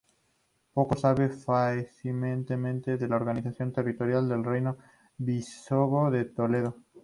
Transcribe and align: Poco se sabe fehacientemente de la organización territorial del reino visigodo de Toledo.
Poco 0.73 0.95
se 0.95 1.01
sabe 1.01 1.29
fehacientemente 1.29 2.97
de 2.97 3.07
la 3.07 3.17
organización 3.17 3.71
territorial 3.71 4.27
del 4.27 4.43
reino 4.43 4.77
visigodo 5.19 6.09
de 6.09 6.25
Toledo. 6.25 6.75